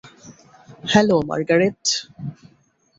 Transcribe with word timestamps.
Hello, 0.83 1.17
Margaret. 1.29 1.81